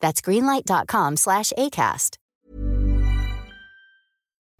[0.00, 2.16] That's greenlight.com slash ACAST.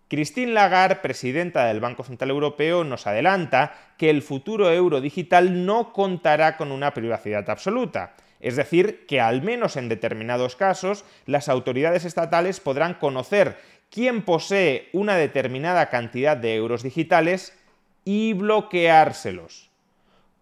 [0.08, 5.92] Christine Lagarde, presidenta del Banco Central Europeo, nos adelanta que el futuro euro digital no
[5.92, 8.14] contará con una privacidad absoluta.
[8.40, 13.58] Es decir, que al menos en determinados casos las autoridades estatales podrán conocer
[13.90, 17.52] quién posee una determinada cantidad de euros digitales
[18.04, 19.70] y bloqueárselos.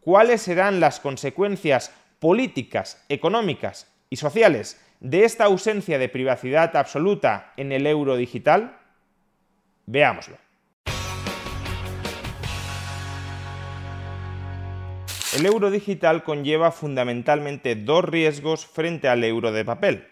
[0.01, 7.73] ¿Cuáles serán las consecuencias políticas, económicas y sociales de esta ausencia de privacidad absoluta en
[7.73, 8.79] el euro digital?
[9.87, 10.37] Veámoslo.
[15.37, 20.09] El euro digital conlleva fundamentalmente dos riesgos frente al euro de papel.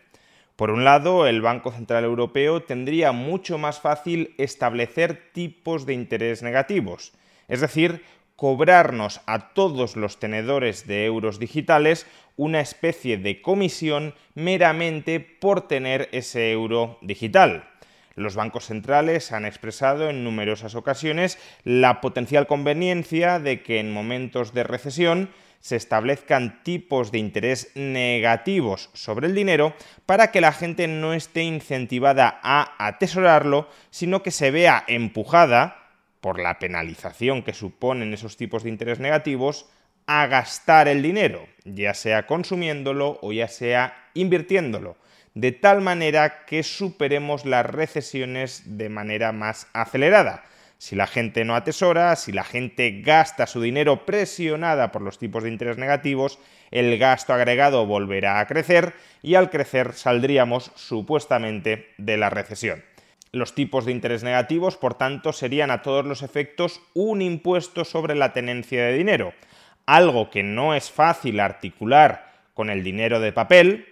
[0.57, 6.43] Por un lado, el Banco Central Europeo tendría mucho más fácil establecer tipos de interés
[6.43, 7.13] negativos,
[7.49, 8.03] es decir,
[8.37, 16.09] cobrarnos a todos los tenedores de euros digitales una especie de comisión meramente por tener
[16.13, 17.69] ese euro digital.
[18.17, 24.55] Los bancos centrales han expresado en numerosas ocasiones la potencial conveniencia de que en momentos
[24.55, 29.75] de recesión se establezcan tipos de interés negativos sobre el dinero
[30.05, 35.84] para que la gente no esté incentivada a atesorarlo, sino que se vea empujada
[36.25, 39.67] por la penalización que suponen esos tipos de interés negativos
[40.07, 44.97] a gastar el dinero, ya sea consumiéndolo o ya sea invirtiéndolo,
[45.35, 50.45] de tal manera que superemos las recesiones de manera más acelerada
[50.79, 55.43] si la gente no atesora, si la gente gasta su dinero presionada por los tipos
[55.43, 56.39] de interés negativos,
[56.71, 62.83] el gasto agregado volverá a crecer y al crecer saldríamos supuestamente de la recesión.
[63.35, 68.15] Los tipos de interés negativos, por tanto, serían a todos los efectos un impuesto sobre
[68.15, 69.35] la tenencia de dinero,
[69.87, 73.87] algo que no es fácil articular con el dinero de papel,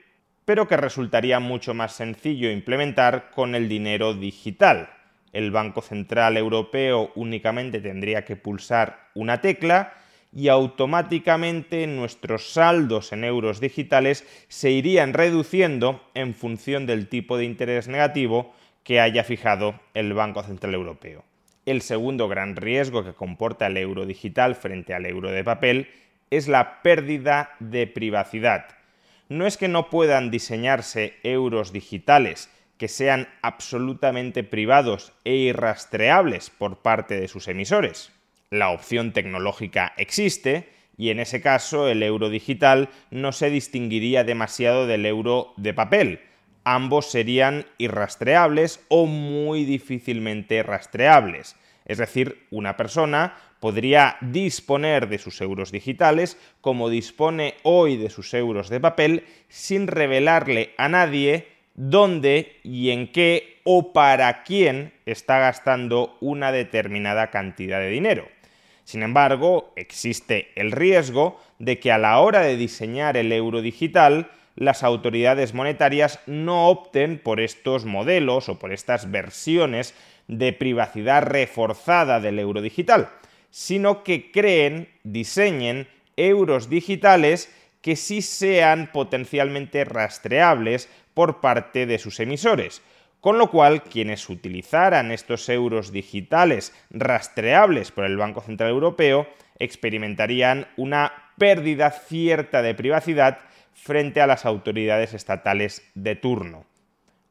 [0.44, 4.91] pero que resultaría mucho más sencillo implementar con el dinero digital.
[5.32, 9.94] El Banco Central Europeo únicamente tendría que pulsar una tecla
[10.32, 17.44] y automáticamente nuestros saldos en euros digitales se irían reduciendo en función del tipo de
[17.44, 18.54] interés negativo
[18.84, 21.25] que haya fijado el Banco Central Europeo.
[21.65, 25.88] El segundo gran riesgo que comporta el euro digital frente al euro de papel
[26.31, 28.66] es la pérdida de privacidad.
[29.28, 36.78] No es que no puedan diseñarse euros digitales, que sean absolutamente privados e irrastreables por
[36.78, 38.12] parte de sus emisores.
[38.50, 44.87] La opción tecnológica existe y en ese caso el euro digital no se distinguiría demasiado
[44.87, 46.21] del euro de papel.
[46.64, 51.56] Ambos serían irrastreables o muy difícilmente rastreables.
[51.84, 58.34] Es decir, una persona podría disponer de sus euros digitales como dispone hoy de sus
[58.34, 65.38] euros de papel sin revelarle a nadie dónde y en qué o para quién está
[65.38, 68.28] gastando una determinada cantidad de dinero.
[68.84, 74.30] Sin embargo, existe el riesgo de que a la hora de diseñar el euro digital,
[74.56, 79.94] las autoridades monetarias no opten por estos modelos o por estas versiones
[80.28, 83.10] de privacidad reforzada del euro digital,
[83.50, 92.20] sino que creen, diseñen euros digitales que sí sean potencialmente rastreables por parte de sus
[92.20, 92.82] emisores,
[93.20, 100.66] con lo cual quienes utilizaran estos euros digitales rastreables por el Banco Central Europeo experimentarían
[100.76, 103.38] una pérdida cierta de privacidad
[103.75, 106.66] frente a las autoridades estatales de turno.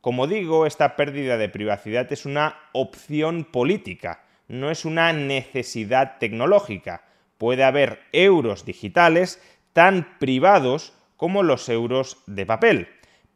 [0.02, 7.04] Como digo, esta pérdida de privacidad es una opción política, no es una necesidad tecnológica.
[7.38, 9.42] Puede haber euros digitales
[9.74, 12.88] tan privados como los euros de papel.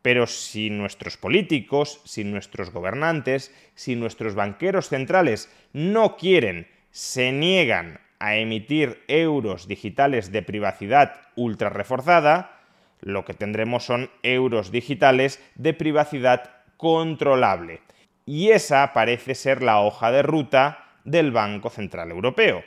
[0.01, 7.99] Pero si nuestros políticos, si nuestros gobernantes, si nuestros banqueros centrales no quieren, se niegan
[8.19, 12.54] a emitir euros digitales de privacidad ultra reforzada,
[13.01, 17.81] lo que tendremos son euros digitales de privacidad controlable.
[18.25, 22.63] Y esa parece ser la hoja de ruta del Banco Central Europeo.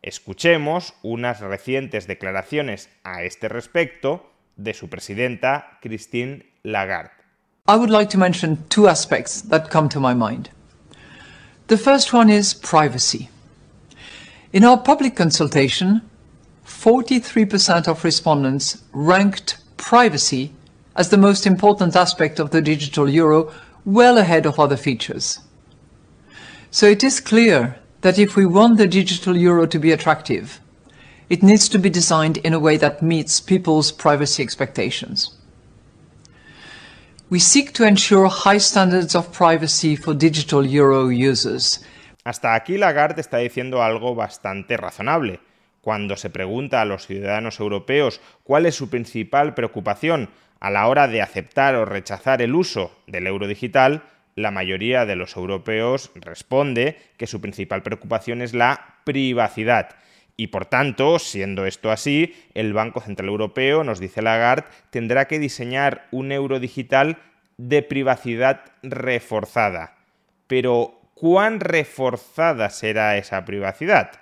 [0.00, 7.12] Escuchemos unas recientes declaraciones a este respecto de su presidenta, Christine Lagarde.
[7.68, 10.50] I would like to mention two aspects that come to my mind.
[11.68, 13.28] The first one is privacy.
[14.52, 16.02] In our public consultation,
[16.66, 20.52] 43% of respondents ranked privacy
[20.96, 23.52] as the most important aspect of the digital euro,
[23.84, 25.40] well ahead of other features.
[26.70, 30.60] So it is clear that if we want the digital euro to be attractive,
[31.28, 35.36] it needs to be designed in a way that meets people's privacy expectations.
[37.28, 41.80] We seek to ensure high standards of privacy for digital euro users.
[42.24, 45.40] Hasta aquí Lagarde está diciendo algo bastante razonable.
[45.82, 50.30] Cuando se pregunta a los ciudadanos europeos cuál es su principal preocupación
[50.60, 54.04] a la hora de aceptar o rechazar el uso del euro digital,
[54.36, 59.96] la mayoría de los europeos responde que su principal preocupación es la privacidad.
[60.36, 65.40] Y por tanto, siendo esto así, el Banco Central Europeo, nos dice Lagarde, tendrá que
[65.40, 67.18] diseñar un euro digital
[67.56, 69.96] de privacidad reforzada.
[70.46, 74.21] Pero, ¿cuán reforzada será esa privacidad?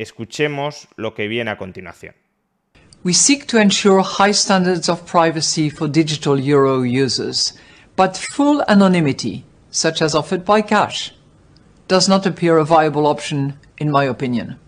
[0.00, 2.14] Escuchemos lo que viene a continuación.
[3.04, 7.52] We seek to ensure high standards of privacy for digital euro users,
[7.96, 11.12] but full anonymity, such as offered by cash,
[11.86, 14.58] does not appear a viable option, in my opinion.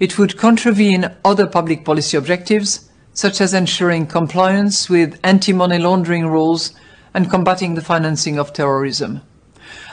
[0.00, 6.72] It would contravene other public policy objectives, such as ensuring compliance with anti-money laundering rules
[7.14, 9.20] and combating the financing of terrorism.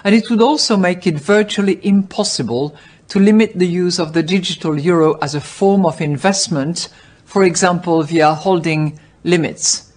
[0.03, 2.75] And it would also make it virtually impossible
[3.09, 6.89] to limit the use of the digital euro as a form of investment,
[7.25, 9.91] for example, via holding limits,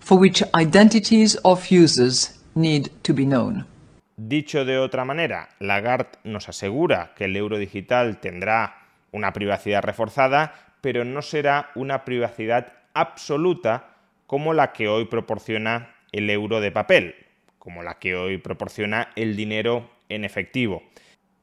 [0.00, 3.64] for which identities of users need to be known.
[4.16, 10.54] Dicho de otra manera, Lagarde nos asegura que el euro digital tendrá una privacidad reforzada,
[10.80, 13.94] pero no será una privacidad absoluta
[14.26, 17.14] como la que hoy proporciona el euro de papel,
[17.58, 20.82] como la que hoy proporciona el dinero en efectivo.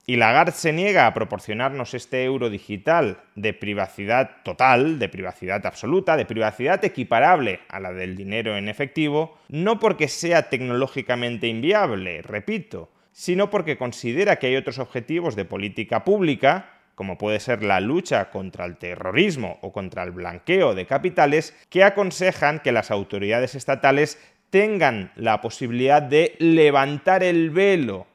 [0.06, 6.18] Y Lagarde se niega a proporcionarnos este euro digital de privacidad total, de privacidad absoluta,
[6.18, 12.92] de privacidad equiparable a la del dinero en efectivo, no porque sea tecnológicamente inviable, repito,
[13.14, 18.30] sino porque considera que hay otros objetivos de política pública, como puede ser la lucha
[18.30, 24.20] contra el terrorismo o contra el blanqueo de capitales, que aconsejan que las autoridades estatales
[24.50, 28.06] tengan la posibilidad de levantar el velo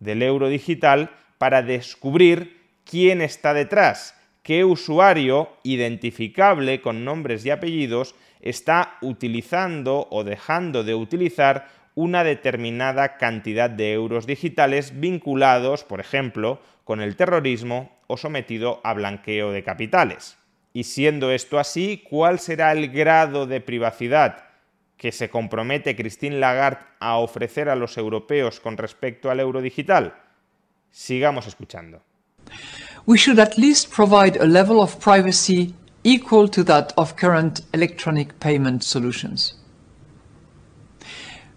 [0.00, 1.10] del euro digital
[1.40, 10.22] para descubrir quién está detrás, qué usuario identificable con nombres y apellidos está utilizando o
[10.22, 17.90] dejando de utilizar una determinada cantidad de euros digitales vinculados, por ejemplo, con el terrorismo
[18.06, 20.36] o sometido a blanqueo de capitales.
[20.74, 24.44] Y siendo esto así, ¿cuál será el grado de privacidad
[24.98, 30.12] que se compromete Christine Lagarde a ofrecer a los europeos con respecto al euro digital?
[30.92, 32.00] Sigamos escuchando.
[33.06, 38.38] We should at least provide a level of privacy equal to that of current electronic
[38.40, 39.54] payment solutions.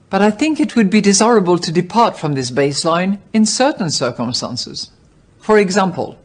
[0.09, 4.91] But I think it would be desirable to depart from this baseline in certain circumstances.
[5.39, 6.19] For example,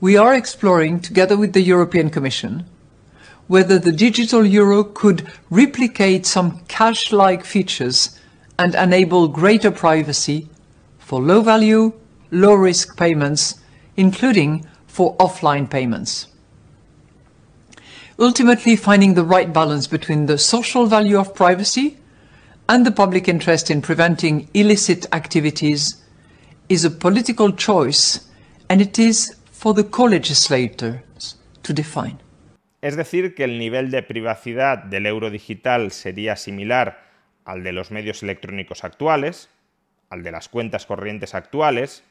[0.00, 2.66] we are exploring, together with the European Commission,
[3.46, 8.20] whether the digital euro could replicate some cash-like features
[8.58, 10.48] and enable greater privacy
[10.98, 11.92] for low-value,
[12.30, 13.60] low-risk payments,
[13.96, 16.28] including for offline payments.
[18.18, 21.98] Ultimately, finding the right balance between the social value of privacy
[22.68, 26.02] and the public interest in preventing illicit activities
[26.68, 28.20] is a political choice,
[28.68, 32.18] and it is for the co-legislators to define.
[32.82, 37.04] Es decir, que el nivel de privacidad del euro digital sería similar
[37.44, 39.48] al de los medios electrónicos actuales,
[40.10, 42.02] al de las cuentas corrientes actuales,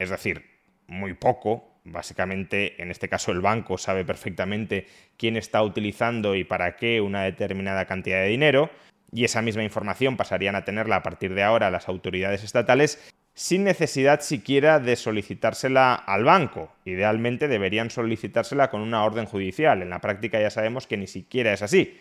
[0.00, 0.44] es decir,
[0.88, 1.80] muy poco.
[1.84, 7.22] Básicamente, en este caso, el banco sabe perfectamente quién está utilizando y para qué una
[7.22, 8.70] determinada cantidad de dinero,
[9.12, 13.64] y esa misma información pasarían a tenerla a partir de ahora las autoridades estatales sin
[13.64, 16.72] necesidad siquiera de solicitársela al banco.
[16.84, 19.82] Idealmente deberían solicitársela con una orden judicial.
[19.82, 21.98] En la práctica ya sabemos que ni siquiera es así.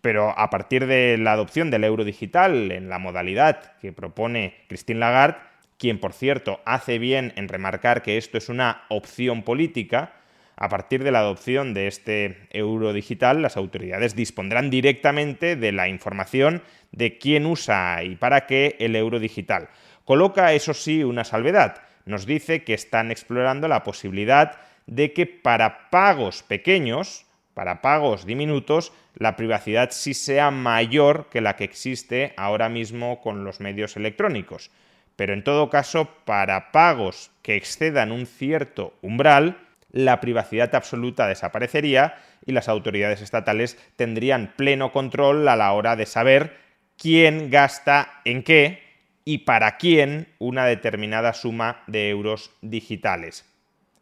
[0.00, 5.00] Pero a partir de la adopción del euro digital en la modalidad que propone Christine
[5.00, 5.38] Lagarde,
[5.84, 10.14] quien por cierto hace bien en remarcar que esto es una opción política,
[10.56, 15.90] a partir de la adopción de este euro digital, las autoridades dispondrán directamente de la
[15.90, 16.62] información
[16.92, 19.68] de quién usa y para qué el euro digital.
[20.06, 21.82] Coloca, eso sí, una salvedad.
[22.06, 28.94] Nos dice que están explorando la posibilidad de que para pagos pequeños, para pagos diminutos,
[29.16, 34.70] la privacidad sí sea mayor que la que existe ahora mismo con los medios electrónicos.
[35.16, 39.58] Pero en todo caso, para pagos que excedan un cierto umbral,
[39.90, 46.06] la privacidad absoluta desaparecería y las autoridades estatales tendrían pleno control a la hora de
[46.06, 46.56] saber
[46.98, 48.82] quién gasta en qué
[49.24, 53.46] y para quién una determinada suma de euros digitales.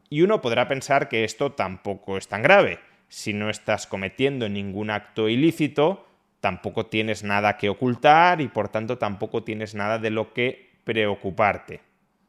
[0.08, 2.80] Y uno podrá pensar que esto tampoco es tan grave.
[3.08, 6.06] Si no estás cometiendo ningún acto ilícito,
[6.40, 11.80] tampoco tienes nada que ocultar y por tanto tampoco tienes nada de lo que preocuparte.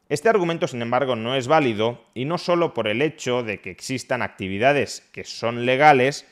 [0.10, 3.72] Este argumento, sin embargo, no es válido y no solo por el hecho de que
[3.72, 6.28] existan actividades que son legales,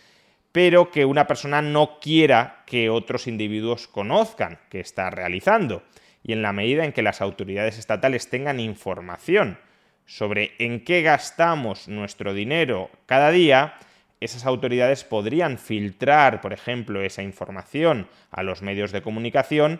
[0.51, 5.83] pero que una persona no quiera que otros individuos conozcan que está realizando.
[6.23, 9.57] Y en la medida en que las autoridades estatales tengan información
[10.05, 13.75] sobre en qué gastamos nuestro dinero cada día,
[14.19, 19.79] esas autoridades podrían filtrar, por ejemplo, esa información a los medios de comunicación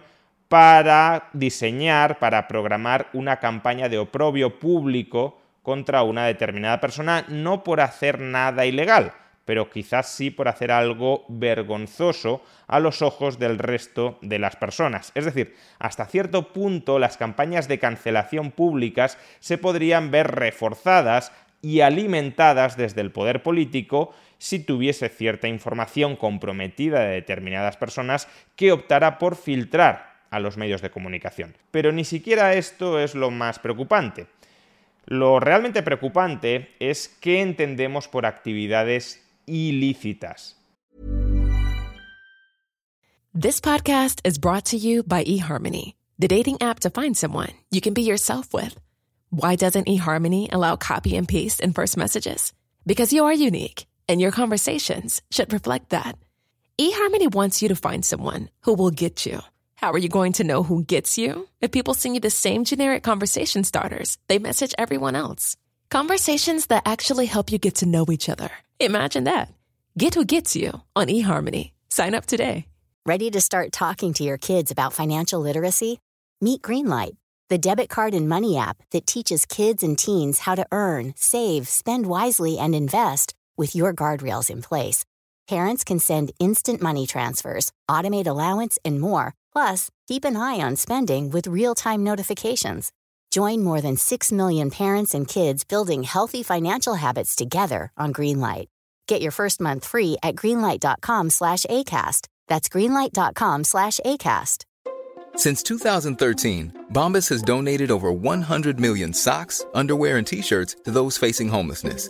[0.51, 7.79] para diseñar, para programar una campaña de oprobio público contra una determinada persona, no por
[7.79, 9.13] hacer nada ilegal,
[9.45, 15.13] pero quizás sí por hacer algo vergonzoso a los ojos del resto de las personas.
[15.15, 21.31] Es decir, hasta cierto punto las campañas de cancelación públicas se podrían ver reforzadas
[21.61, 28.27] y alimentadas desde el poder político si tuviese cierta información comprometida de determinadas personas
[28.57, 31.55] que optara por filtrar a los medios de comunicación.
[31.69, 34.27] Pero ni siquiera esto es lo más preocupante.
[35.05, 40.57] Lo realmente preocupante es qué entendemos por actividades ilícitas.
[43.33, 47.79] This podcast is brought to you by eHarmony, the dating app to find someone you
[47.79, 48.75] can be yourself with.
[49.29, 52.53] Why doesn't eHarmony allow copy and paste in first messages?
[52.85, 56.17] Because you are unique, and your conversations should reflect that.
[56.81, 59.41] eHarmony wants you to find someone who will get you.
[59.81, 61.47] How are you going to know who gets you?
[61.59, 65.57] If people send you the same generic conversation starters, they message everyone else.
[65.89, 68.51] Conversations that actually help you get to know each other.
[68.79, 69.51] Imagine that.
[69.97, 71.71] Get who gets you on eHarmony.
[71.89, 72.67] Sign up today.
[73.07, 75.97] Ready to start talking to your kids about financial literacy?
[76.41, 77.17] Meet Greenlight,
[77.49, 81.67] the debit card and money app that teaches kids and teens how to earn, save,
[81.67, 85.05] spend wisely, and invest with your guardrails in place.
[85.47, 90.75] Parents can send instant money transfers, automate allowance, and more Plus, keep an eye on
[90.75, 92.91] spending with real time notifications.
[93.31, 98.67] Join more than 6 million parents and kids building healthy financial habits together on Greenlight.
[99.07, 102.27] Get your first month free at greenlight.com slash ACAST.
[102.47, 104.65] That's greenlight.com slash ACAST.
[105.35, 111.17] Since 2013, Bombas has donated over 100 million socks, underwear, and t shirts to those
[111.17, 112.09] facing homelessness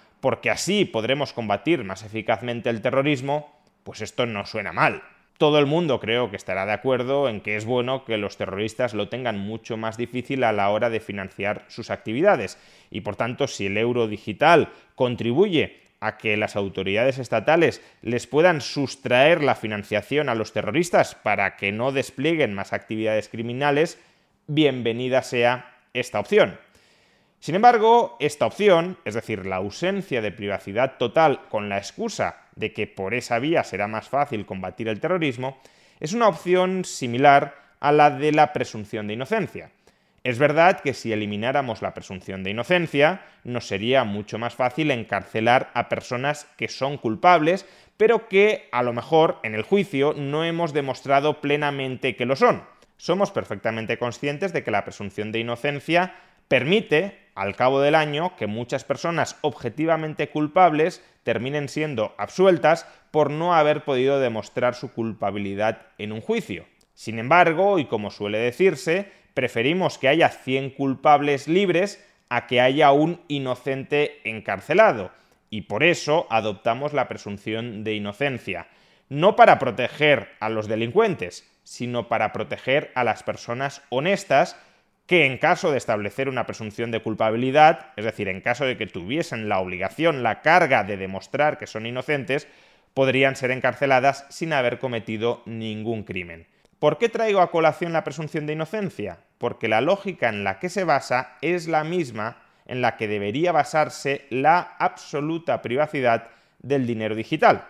[0.21, 3.51] porque así podremos combatir más eficazmente el terrorismo,
[3.83, 5.03] pues esto no suena mal.
[5.37, 8.93] Todo el mundo creo que estará de acuerdo en que es bueno que los terroristas
[8.93, 12.59] lo tengan mucho más difícil a la hora de financiar sus actividades.
[12.91, 18.61] Y por tanto, si el euro digital contribuye a que las autoridades estatales les puedan
[18.61, 23.99] sustraer la financiación a los terroristas para que no desplieguen más actividades criminales,
[24.45, 26.59] bienvenida sea esta opción.
[27.41, 32.71] Sin embargo, esta opción, es decir, la ausencia de privacidad total con la excusa de
[32.71, 35.59] que por esa vía será más fácil combatir el terrorismo,
[35.99, 39.71] es una opción similar a la de la presunción de inocencia.
[40.23, 45.71] Es verdad que si elimináramos la presunción de inocencia, nos sería mucho más fácil encarcelar
[45.73, 47.65] a personas que son culpables,
[47.97, 52.63] pero que a lo mejor en el juicio no hemos demostrado plenamente que lo son.
[52.97, 56.13] Somos perfectamente conscientes de que la presunción de inocencia
[56.47, 63.55] permite al cabo del año que muchas personas objetivamente culpables terminen siendo absueltas por no
[63.55, 66.67] haber podido demostrar su culpabilidad en un juicio.
[66.93, 72.91] Sin embargo, y como suele decirse, preferimos que haya 100 culpables libres a que haya
[72.91, 75.09] un inocente encarcelado,
[75.49, 78.67] y por eso adoptamos la presunción de inocencia,
[79.09, 84.57] no para proteger a los delincuentes, sino para proteger a las personas honestas
[85.11, 88.87] que en caso de establecer una presunción de culpabilidad, es decir, en caso de que
[88.87, 92.47] tuviesen la obligación, la carga de demostrar que son inocentes,
[92.93, 96.47] podrían ser encarceladas sin haber cometido ningún crimen.
[96.79, 99.17] ¿Por qué traigo a colación la presunción de inocencia?
[99.37, 103.51] Porque la lógica en la que se basa es la misma en la que debería
[103.51, 106.29] basarse la absoluta privacidad
[106.61, 107.65] del dinero digital.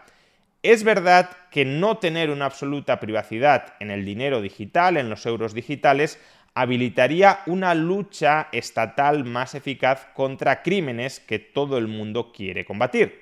[0.61, 5.55] Es verdad que no tener una absoluta privacidad en el dinero digital, en los euros
[5.55, 6.19] digitales,
[6.53, 13.21] habilitaría una lucha estatal más eficaz contra crímenes que todo el mundo quiere combatir.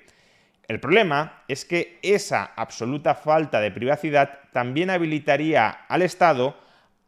[0.66, 6.56] El problema es que esa absoluta falta de privacidad también habilitaría al Estado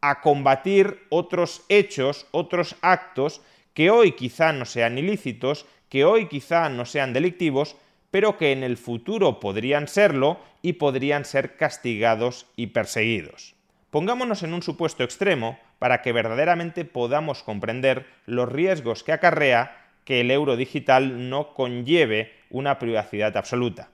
[0.01, 3.41] a combatir otros hechos, otros actos
[3.73, 7.77] que hoy quizá no sean ilícitos, que hoy quizá no sean delictivos,
[8.11, 13.55] pero que en el futuro podrían serlo y podrían ser castigados y perseguidos.
[13.89, 19.75] Pongámonos en un supuesto extremo para que verdaderamente podamos comprender los riesgos que acarrea
[20.05, 23.89] que el euro digital no conlleve una privacidad absoluta.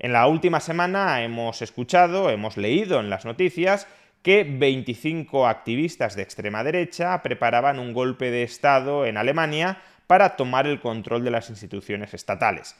[0.00, 3.86] En la última semana hemos escuchado, hemos leído en las noticias
[4.22, 10.66] que 25 activistas de extrema derecha preparaban un golpe de Estado en Alemania para tomar
[10.66, 12.74] el control de las instituciones estatales.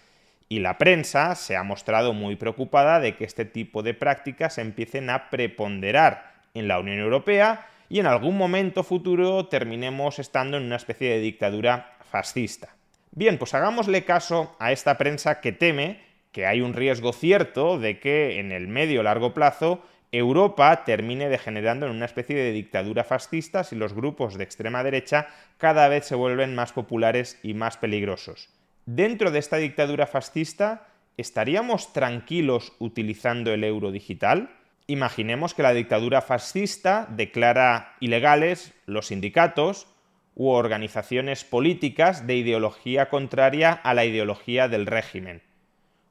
[0.49, 5.11] Y la prensa se ha mostrado muy preocupada de que este tipo de prácticas empiecen
[5.11, 10.77] a preponderar en la Unión Europea y en algún momento futuro terminemos estando en una
[10.77, 12.75] especie de dictadura fascista.
[13.11, 16.01] Bien, pues hagámosle caso a esta prensa que teme
[16.33, 21.85] que hay un riesgo cierto de que en el medio largo plazo Europa termine degenerando
[21.85, 26.15] en una especie de dictadura fascista si los grupos de extrema derecha cada vez se
[26.15, 28.49] vuelven más populares y más peligrosos.
[28.87, 30.87] Dentro de esta dictadura fascista,
[31.19, 34.49] ¿estaríamos tranquilos utilizando el euro digital?
[34.87, 39.87] Imaginemos que la dictadura fascista declara ilegales los sindicatos
[40.35, 45.43] u organizaciones políticas de ideología contraria a la ideología del régimen.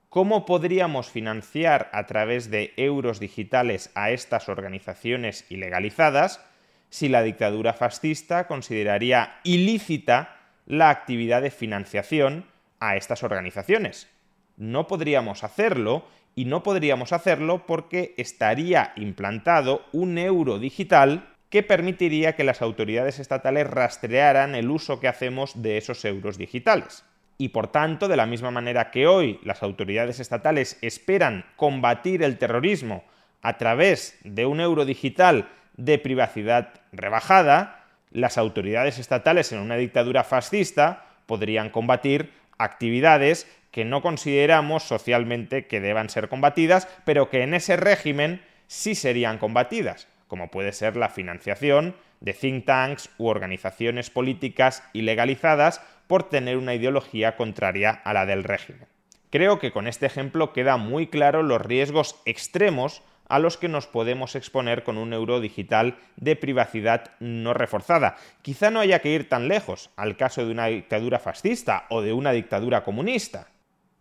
[0.09, 6.45] ¿Cómo podríamos financiar a través de euros digitales a estas organizaciones ilegalizadas
[6.89, 12.45] si la dictadura fascista consideraría ilícita la actividad de financiación
[12.79, 14.09] a estas organizaciones?
[14.57, 22.35] No podríamos hacerlo y no podríamos hacerlo porque estaría implantado un euro digital que permitiría
[22.35, 27.03] que las autoridades estatales rastrearan el uso que hacemos de esos euros digitales.
[27.37, 32.37] Y por tanto, de la misma manera que hoy las autoridades estatales esperan combatir el
[32.37, 33.03] terrorismo
[33.41, 40.23] a través de un euro digital de privacidad rebajada, las autoridades estatales en una dictadura
[40.23, 47.53] fascista podrían combatir actividades que no consideramos socialmente que deban ser combatidas, pero que en
[47.53, 54.09] ese régimen sí serían combatidas, como puede ser la financiación de think tanks u organizaciones
[54.09, 58.87] políticas ilegalizadas por tener una ideología contraria a la del régimen.
[59.29, 63.87] Creo que con este ejemplo queda muy claro los riesgos extremos a los que nos
[63.87, 68.17] podemos exponer con un euro digital de privacidad no reforzada.
[68.41, 72.11] Quizá no haya que ir tan lejos al caso de una dictadura fascista o de
[72.11, 73.47] una dictadura comunista.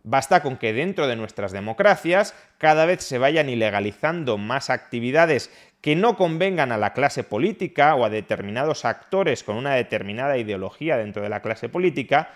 [0.03, 5.95] Basta con que dentro de nuestras democracias cada vez se vayan ilegalizando más actividades que
[5.95, 11.21] no convengan a la clase política o a determinados actores con una determinada ideología dentro
[11.21, 12.29] de la clase política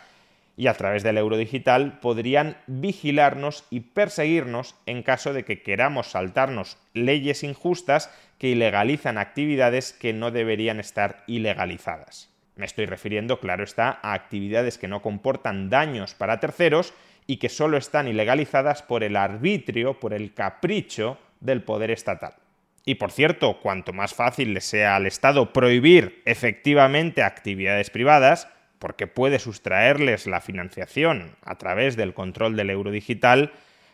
[0.57, 6.11] y a través del euro digital podrían vigilarnos y perseguirnos en caso de que queramos
[6.11, 12.29] saltarnos leyes injustas que ilegalizan actividades que no deberían estar ilegalizadas.
[12.55, 16.93] Me estoy refiriendo, claro está, a actividades que no comportan daños para terceros
[17.27, 22.35] y que solo están ilegalizadas por el arbitrio, por el capricho del poder estatal.
[22.85, 29.07] Y por cierto, cuanto más fácil le sea al Estado prohibir efectivamente actividades privadas, porque
[29.07, 33.53] puede sustraerles la financiación a través del control del euro digital,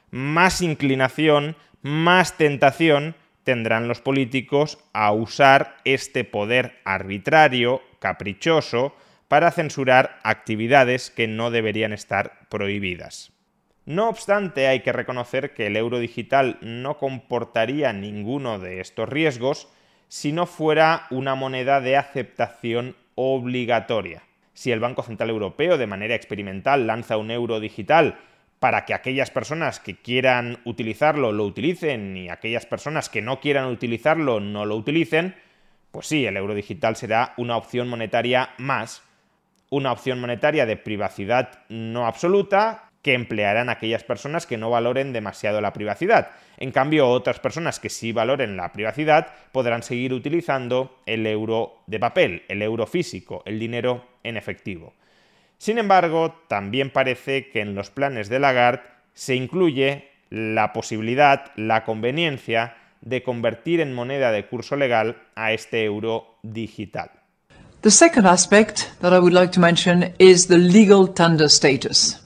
[0.09, 8.93] más inclinación, más tentación tendrán los políticos a usar este poder arbitrario, caprichoso,
[9.31, 13.31] para censurar actividades que no deberían estar prohibidas.
[13.85, 19.69] No obstante, hay que reconocer que el euro digital no comportaría ninguno de estos riesgos
[20.09, 26.13] si no fuera una moneda de aceptación obligatoria si el Banco Central Europeo de manera
[26.13, 28.19] experimental lanza un euro digital
[28.59, 33.67] para que aquellas personas que quieran utilizarlo lo utilicen y aquellas personas que no quieran
[33.67, 35.35] utilizarlo no lo utilicen,
[35.91, 39.03] pues sí, el euro digital será una opción monetaria más,
[39.71, 45.59] una opción monetaria de privacidad no absoluta que emplearán aquellas personas que no valoren demasiado
[45.61, 46.29] la privacidad.
[46.57, 51.99] En cambio, otras personas que sí valoren la privacidad podrán seguir utilizando el euro de
[51.99, 54.93] papel, el euro físico, el dinero en efectivo.
[55.57, 61.83] Sin embargo, también parece que en los planes de Lagarde se incluye la posibilidad, la
[61.83, 67.20] conveniencia de convertir en moneda de curso legal a este euro digital.
[67.81, 72.21] The second aspect that I would like to mention is the legal tender status.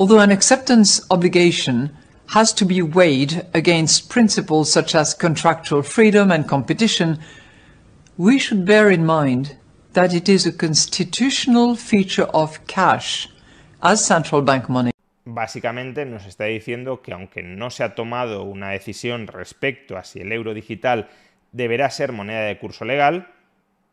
[0.00, 1.96] Although an acceptance obligation
[2.30, 7.20] has to be weighed against principles such as contractual freedom and competition,
[8.16, 9.56] we should bear in mind
[9.92, 13.28] that it is a constitutional feature of cash
[13.80, 14.90] as central bank money.
[15.24, 20.20] Básicamente nos está diciendo que aunque no se ha tomado una decisión respecto a si
[20.20, 21.08] el euro digital
[21.52, 23.28] deberá ser moneda de curso legal,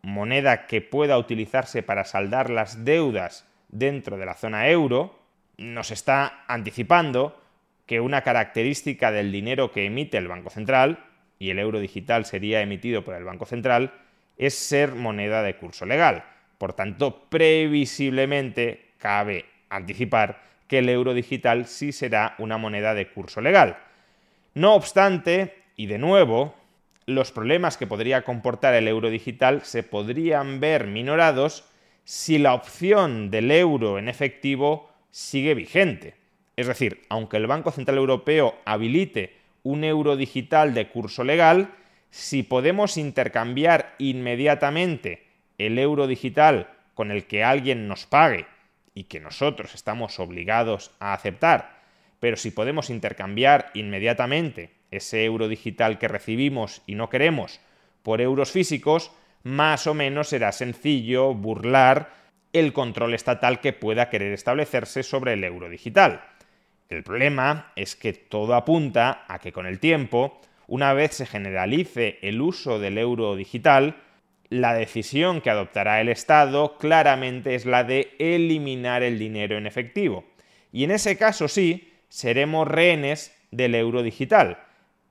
[0.04, 5.20] moneda que pueda utilizarse para saldar las deudas dentro de la zona euro,
[5.58, 7.42] nos está anticipando
[7.86, 11.06] que una característica del dinero que emite el Banco Central,
[11.40, 13.94] y el euro digital sería emitido por el Banco Central,
[14.38, 16.24] es ser moneda de curso legal.
[16.58, 23.42] Por tanto, previsiblemente cabe anticipar que el euro digital sí será una moneda de curso
[23.42, 23.78] legal.
[24.54, 26.56] No obstante, y de nuevo,
[27.06, 31.66] los problemas que podría comportar el euro digital se podrían ver minorados
[32.06, 36.16] si la opción del euro en efectivo sigue vigente.
[36.56, 41.74] Es decir, aunque el Banco Central Europeo habilite un euro digital de curso legal,
[42.10, 45.26] si podemos intercambiar inmediatamente
[45.58, 48.46] el euro digital con el que alguien nos pague
[48.94, 51.82] y que nosotros estamos obligados a aceptar,
[52.20, 57.60] pero si podemos intercambiar inmediatamente ese euro digital que recibimos y no queremos
[58.04, 59.12] por euros físicos,
[59.44, 62.12] más o menos será sencillo burlar
[62.54, 66.24] el control estatal que pueda querer establecerse sobre el euro digital.
[66.90, 72.20] El problema es que todo apunta a que con el tiempo, una vez se generalice
[72.22, 73.98] el uso del euro digital,
[74.50, 80.26] la decisión que adoptará el Estado claramente es la de eliminar el dinero en efectivo.
[80.72, 84.60] Y en ese caso sí, seremos rehenes del euro digital,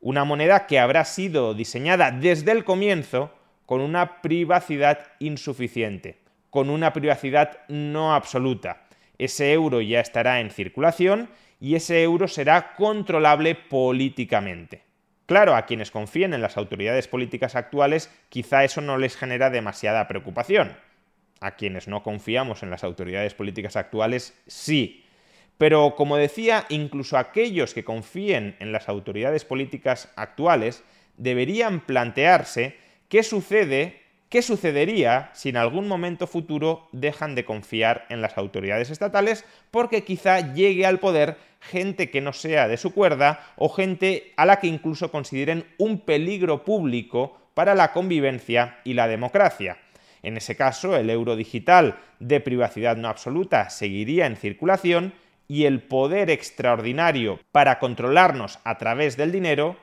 [0.03, 3.33] una moneda que habrá sido diseñada desde el comienzo
[3.65, 6.19] con una privacidad insuficiente,
[6.51, 8.83] con una privacidad no absoluta.
[9.17, 14.83] Ese euro ya estará en circulación y ese euro será controlable políticamente.
[15.27, 20.09] Claro, a quienes confíen en las autoridades políticas actuales quizá eso no les genera demasiada
[20.09, 20.77] preocupación.
[21.41, 25.02] A quienes no confiamos en las autoridades políticas actuales sí,
[25.59, 30.83] pero, como decía, incluso aquellos que confíen en las autoridades políticas actuales
[31.17, 32.77] deberían plantearse
[33.09, 38.91] qué sucede, qué sucedería si en algún momento futuro dejan de confiar en las autoridades
[38.91, 44.33] estatales porque quizá llegue al poder gente que no sea de su cuerda o gente
[44.37, 49.79] a la que incluso consideren un peligro público para la convivencia y la democracia.
[50.23, 55.13] En ese caso, el euro digital de privacidad no absoluta seguiría en circulación
[55.53, 59.77] y el poder extraordinario para controlarnos a través del dinero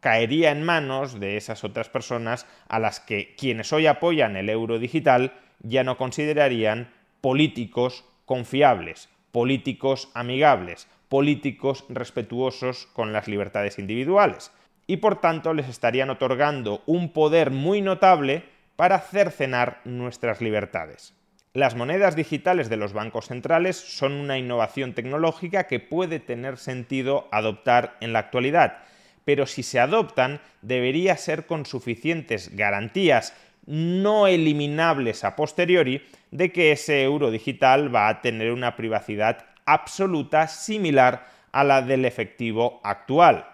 [0.00, 4.78] caería en manos de esas otras personas a las que quienes hoy apoyan el euro
[4.78, 14.52] digital ya no considerarían políticos confiables, políticos amigables, políticos respetuosos con las libertades individuales,
[14.86, 21.12] y por tanto les estarían otorgando un poder muy notable para cercenar nuestras libertades.
[21.52, 27.26] Las monedas digitales de los bancos centrales son una innovación tecnológica que puede tener sentido
[27.32, 28.78] adoptar en la actualidad,
[29.24, 33.34] pero si se adoptan debería ser con suficientes garantías
[33.66, 40.46] no eliminables a posteriori de que ese euro digital va a tener una privacidad absoluta
[40.46, 43.44] similar a la del efectivo actual.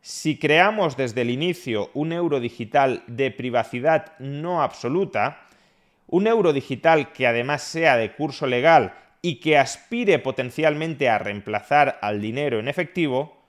[0.00, 5.43] Si creamos desde el inicio un euro digital de privacidad no absoluta,
[6.06, 11.98] un euro digital que además sea de curso legal y que aspire potencialmente a reemplazar
[12.02, 13.42] al dinero en efectivo,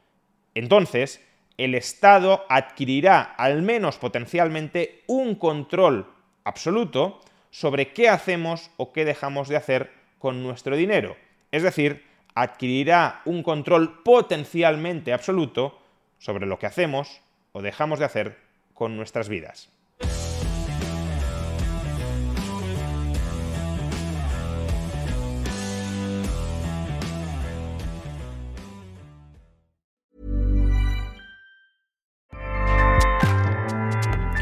[0.54, 1.22] entonces
[1.58, 6.08] el Estado adquirirá al menos potencialmente un control
[6.44, 11.16] absoluto sobre qué hacemos o qué dejamos de hacer con nuestro dinero.
[11.52, 12.04] Es decir,
[12.36, 15.80] adquirirá un control potencialmente absoluto
[16.18, 17.22] sobre lo que hacemos
[17.54, 18.38] o dejamos de hacer
[18.74, 19.75] con nuestras vidas.